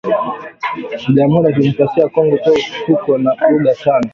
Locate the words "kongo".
2.13-2.35